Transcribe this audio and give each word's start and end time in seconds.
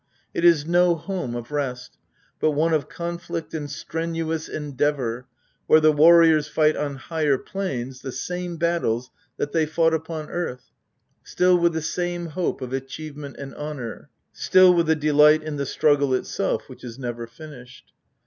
It 0.33 0.43
is 0.43 0.65
no 0.65 0.95
home 0.95 1.35
of 1.35 1.51
rest, 1.51 1.99
but 2.39 2.53
one 2.53 2.73
of 2.73 2.89
conflict 2.89 3.53
and 3.53 3.69
strenuous 3.69 4.49
endeavour, 4.49 5.27
where 5.67 5.79
the 5.79 5.91
warriors 5.91 6.51
tight 6.51 6.75
on 6.75 6.95
higher 6.95 7.37
planes 7.37 8.01
the 8.01 8.11
same 8.11 8.57
battles 8.57 9.11
that 9.37 9.51
they 9.51 9.67
fought 9.67 9.93
upon 9.93 10.27
earth, 10.31 10.71
still 11.23 11.55
with 11.55 11.73
the 11.73 11.83
same 11.83 12.25
hope 12.29 12.61
of 12.61 12.73
achievement 12.73 13.35
and 13.37 13.53
honour, 13.53 14.09
still 14.33 14.73
with 14.73 14.89
a 14.89 14.95
delight 14.95 15.43
in 15.43 15.57
the 15.57 15.67
struggle 15.67 16.15
itself, 16.15 16.67
which 16.67 16.83
is 16.83 16.97
never 16.97 17.27
finished. 17.27 17.93